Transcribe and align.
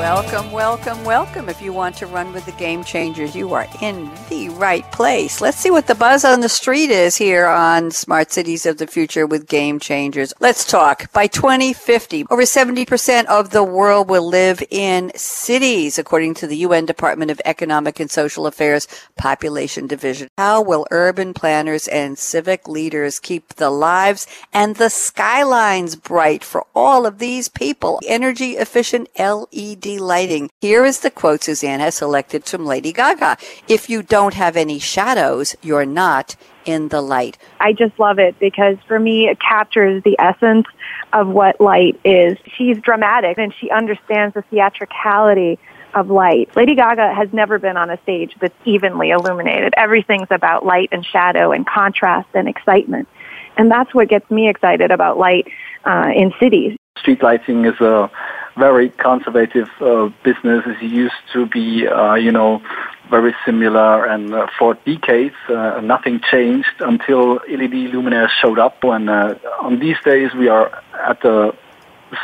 Welcome, 0.00 0.50
welcome, 0.50 1.04
welcome. 1.04 1.50
If 1.50 1.60
you 1.60 1.74
want 1.74 1.94
to 1.96 2.06
run 2.06 2.32
with 2.32 2.46
the 2.46 2.52
game 2.52 2.82
changers, 2.84 3.36
you 3.36 3.52
are 3.52 3.66
in 3.82 4.10
the 4.30 4.48
right 4.48 4.90
place. 4.92 5.42
Let's 5.42 5.58
see 5.58 5.70
what 5.70 5.88
the 5.88 5.94
buzz 5.94 6.24
on 6.24 6.40
the 6.40 6.48
street 6.48 6.88
is 6.88 7.16
here 7.16 7.46
on 7.46 7.90
Smart 7.90 8.32
Cities 8.32 8.64
of 8.64 8.78
the 8.78 8.86
Future 8.86 9.26
with 9.26 9.46
Game 9.46 9.78
Changers. 9.78 10.32
Let's 10.40 10.64
talk. 10.64 11.12
By 11.12 11.26
2050, 11.26 12.24
over 12.30 12.44
70% 12.44 13.26
of 13.26 13.50
the 13.50 13.62
world 13.62 14.08
will 14.08 14.26
live 14.26 14.62
in 14.70 15.12
cities, 15.16 15.98
according 15.98 16.32
to 16.36 16.46
the 16.46 16.56
UN 16.56 16.86
Department 16.86 17.30
of 17.30 17.42
Economic 17.44 18.00
and 18.00 18.10
Social 18.10 18.46
Affairs 18.46 18.88
Population 19.18 19.86
Division. 19.86 20.28
How 20.38 20.62
will 20.62 20.86
urban 20.90 21.34
planners 21.34 21.86
and 21.88 22.18
civic 22.18 22.66
leaders 22.66 23.20
keep 23.20 23.48
the 23.56 23.68
lives 23.68 24.26
and 24.50 24.76
the 24.76 24.88
skylines 24.88 25.94
bright 25.94 26.42
for 26.42 26.64
all 26.74 27.04
of 27.04 27.18
these 27.18 27.50
people? 27.50 28.00
Energy 28.06 28.52
efficient 28.52 29.06
LED 29.18 29.89
lighting. 29.98 30.50
Here 30.60 30.84
is 30.84 31.00
the 31.00 31.10
quote 31.10 31.42
Suzanne 31.42 31.80
has 31.80 31.96
selected 31.96 32.44
from 32.44 32.66
Lady 32.66 32.92
Gaga. 32.92 33.36
If 33.68 33.90
you 33.90 34.02
don't 34.02 34.34
have 34.34 34.56
any 34.56 34.78
shadows, 34.78 35.56
you're 35.62 35.86
not 35.86 36.36
in 36.64 36.88
the 36.88 37.00
light. 37.00 37.38
I 37.58 37.72
just 37.72 37.98
love 37.98 38.18
it 38.18 38.38
because 38.38 38.76
for 38.86 38.98
me, 38.98 39.28
it 39.28 39.40
captures 39.40 40.02
the 40.02 40.16
essence 40.18 40.66
of 41.12 41.28
what 41.28 41.60
light 41.60 41.98
is. 42.04 42.38
She's 42.56 42.78
dramatic 42.78 43.38
and 43.38 43.52
she 43.54 43.70
understands 43.70 44.34
the 44.34 44.42
theatricality 44.42 45.58
of 45.94 46.10
light. 46.10 46.54
Lady 46.54 46.74
Gaga 46.74 47.14
has 47.14 47.32
never 47.32 47.58
been 47.58 47.76
on 47.76 47.90
a 47.90 48.00
stage 48.02 48.36
that's 48.40 48.54
evenly 48.64 49.10
illuminated. 49.10 49.74
Everything's 49.76 50.28
about 50.30 50.64
light 50.64 50.88
and 50.92 51.04
shadow 51.04 51.52
and 51.52 51.66
contrast 51.66 52.28
and 52.34 52.48
excitement. 52.48 53.08
And 53.56 53.70
that's 53.70 53.92
what 53.92 54.08
gets 54.08 54.30
me 54.30 54.48
excited 54.48 54.90
about 54.90 55.18
light 55.18 55.48
uh, 55.84 56.10
in 56.14 56.32
cities. 56.38 56.76
Street 56.98 57.22
lighting 57.22 57.64
is 57.64 57.80
a 57.80 58.10
very 58.60 58.90
conservative 58.90 59.68
uh, 59.80 60.10
business. 60.22 60.62
It 60.66 60.82
used 60.82 61.22
to 61.32 61.46
be, 61.46 61.88
uh, 61.88 62.14
you 62.14 62.30
know, 62.30 62.62
very 63.08 63.34
similar, 63.44 64.04
and 64.04 64.32
uh, 64.32 64.46
for 64.56 64.74
decades 64.74 65.34
uh, 65.48 65.80
nothing 65.82 66.20
changed 66.30 66.76
until 66.78 67.34
LED 67.58 67.76
luminaires 67.92 68.28
showed 68.40 68.58
up. 68.58 68.84
And 68.84 69.10
uh, 69.10 69.34
on 69.60 69.80
these 69.80 69.96
days, 70.04 70.32
we 70.34 70.48
are 70.48 70.66
at 70.92 71.20
the 71.22 71.56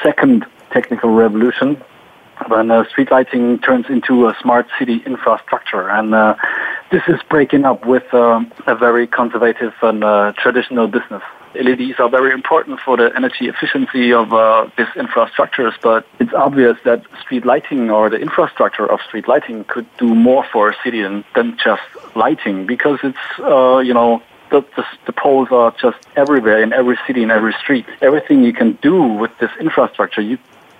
second 0.03 0.47
technical 0.71 1.11
revolution 1.11 1.83
when 2.49 2.71
uh, 2.71 2.87
street 2.91 3.11
lighting 3.11 3.59
turns 3.61 3.87
into 3.89 4.29
a 4.29 4.37
smart 4.43 4.67
city 4.79 5.03
infrastructure, 5.07 5.89
and 5.89 6.13
this 6.93 7.03
is 7.09 7.19
breaking 7.31 7.65
up 7.65 7.87
with 7.87 8.07
um, 8.13 8.53
a 8.67 8.77
very 8.77 9.07
conservative 9.07 9.73
and 9.83 10.03
traditional 10.37 10.87
business. 10.87 11.23
LEDs 11.63 11.99
are 11.99 12.09
very 12.09 12.33
important 12.33 12.81
for 12.81 12.97
the 12.97 13.11
energy 13.17 13.49
efficiency 13.49 14.13
of 14.13 14.33
uh, 14.33 14.69
these 14.77 14.87
infrastructures, 14.97 15.73
but 15.83 16.07
it's 16.19 16.33
obvious 16.33 16.77
that 16.85 17.03
street 17.21 17.45
lighting 17.45 17.91
or 17.91 18.11
the 18.11 18.17
infrastructure 18.17 18.91
of 18.91 19.01
street 19.03 19.29
lighting 19.29 19.65
could 19.65 19.87
do 19.99 20.15
more 20.15 20.45
for 20.53 20.71
a 20.71 20.77
city 20.83 21.03
than, 21.03 21.25
than 21.35 21.57
just 21.63 21.83
lighting 22.15 22.67
because 22.67 22.99
it's, 23.03 23.27
uh, 23.41 23.79
you 23.79 23.95
know, 23.95 24.23
the, 24.51 24.61
the, 24.77 24.85
the, 25.07 25.13
poles 25.13 25.49
are 25.51 25.75
just 25.81 25.99
everywhere 26.15 26.63
in 26.63 26.73
every 26.73 26.97
city, 27.07 27.23
in 27.23 27.33
every 27.33 27.53
street. 27.55 27.85
Everything 28.01 28.45
you 28.45 28.53
can 28.53 28.79
do 28.81 29.03
with 29.03 29.33
this 29.41 29.51
infrastructure, 29.59 30.21
you 30.21 30.39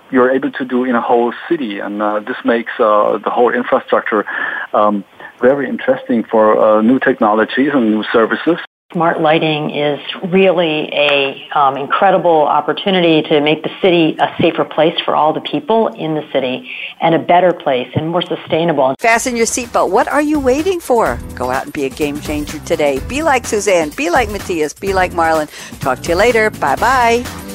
you're 0.09 0.31
able 0.31 0.51
to 0.51 0.63
do 0.63 0.85
in 0.85 0.95
a 0.95 1.01
whole 1.01 1.33
city, 1.49 1.79
and 1.79 2.01
uh, 2.01 2.19
this 2.21 2.37
makes 2.45 2.71
uh, 2.79 3.17
the 3.17 3.29
whole 3.29 3.53
infrastructure 3.53 4.25
um, 4.73 5.03
very 5.41 5.67
interesting 5.67 6.23
for 6.23 6.57
uh, 6.57 6.81
new 6.81 6.99
technologies 6.99 7.71
and 7.73 7.91
new 7.91 8.03
services. 8.11 8.57
Smart 8.93 9.19
lighting 9.19 9.71
is 9.71 9.99
really 10.31 10.87
a 10.93 11.49
um, 11.53 11.75
incredible 11.75 12.43
opportunity 12.43 13.21
to 13.27 13.41
make 13.41 13.61
the 13.61 13.69
city 13.81 14.15
a 14.17 14.33
safer 14.39 14.63
place 14.63 14.97
for 15.03 15.13
all 15.13 15.33
the 15.33 15.41
people 15.41 15.87
in 15.89 16.15
the 16.15 16.25
city 16.31 16.71
and 17.01 17.13
a 17.13 17.19
better 17.19 17.51
place 17.51 17.89
and 17.95 18.07
more 18.07 18.21
sustainable. 18.21 18.95
Fasten 18.97 19.35
your 19.35 19.45
seatbelt. 19.45 19.91
What 19.91 20.07
are 20.07 20.21
you 20.21 20.39
waiting 20.39 20.79
for? 20.79 21.19
Go 21.35 21.51
out 21.51 21.65
and 21.65 21.73
be 21.73 21.83
a 21.83 21.89
game 21.89 22.21
changer 22.21 22.59
today. 22.59 23.01
Be 23.09 23.23
like 23.23 23.45
Suzanne. 23.45 23.89
Be 23.97 24.09
like 24.09 24.29
Matthias. 24.29 24.73
Be 24.73 24.93
like 24.93 25.11
Marlon. 25.11 25.49
Talk 25.81 25.99
to 26.03 26.09
you 26.09 26.15
later. 26.15 26.49
Bye 26.49 26.77
bye. 26.77 27.46